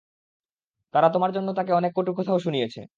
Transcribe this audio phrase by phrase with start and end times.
[0.93, 2.81] তারা তোমার জন্য তাকে অনেক কটু কথাও শুনিয়েছে।